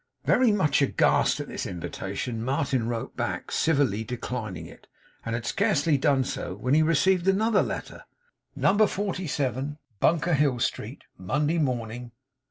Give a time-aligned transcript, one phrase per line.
[0.25, 4.87] Very much aghast at this invitation, Martin wrote back, civilly declining it;
[5.23, 8.05] and had scarcely done so, when he received another letter.
[8.55, 8.87] 'No.
[8.87, 12.13] 47, Bunker Hill Street, 'Monday Morning.